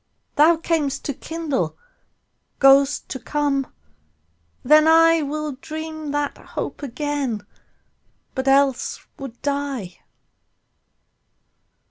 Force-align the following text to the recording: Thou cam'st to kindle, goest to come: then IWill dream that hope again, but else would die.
Thou 0.35 0.57
cam'st 0.57 1.05
to 1.05 1.13
kindle, 1.13 1.77
goest 2.57 3.07
to 3.09 3.19
come: 3.19 3.71
then 4.63 4.85
IWill 4.85 5.61
dream 5.61 6.09
that 6.09 6.39
hope 6.39 6.81
again, 6.81 7.45
but 8.33 8.47
else 8.47 9.05
would 9.19 9.39
die. 9.43 9.99